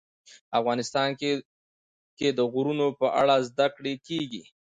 [0.59, 1.09] افغانستان
[2.17, 4.43] کې د غرونه په اړه زده کړه کېږي.